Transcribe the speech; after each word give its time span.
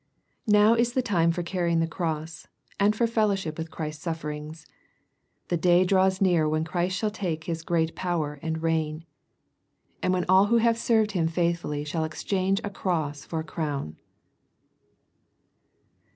Now 0.47 0.73
is 0.73 0.93
the 0.93 1.03
time 1.03 1.31
for 1.31 1.43
carrying 1.43 1.79
the 1.79 1.85
cross,, 1.85 2.47
and 2.79 2.95
for 2.95 3.05
fellowship 3.05 3.55
with 3.55 3.69
Christ's 3.69 4.01
sufferings. 4.01 4.65
The 5.49 5.57
day 5.57 5.83
draws 5.85 6.19
near 6.19 6.49
when 6.49 6.63
Christ 6.63 6.97
shall 6.97 7.11
take 7.11 7.43
His 7.43 7.61
great 7.61 7.95
power 7.95 8.39
and 8.41 8.63
reign; 8.63 9.05
and 10.01 10.11
when 10.11 10.25
all 10.27 10.47
who 10.47 10.57
have 10.57 10.79
served 10.79 11.11
Him 11.11 11.27
faithfully 11.27 11.83
shall 11.83 12.03
exchange 12.03 12.59
a 12.63 12.69
cross 12.71 13.25
for 13.25 13.41
a 13.41 13.43
crown. 13.43 13.97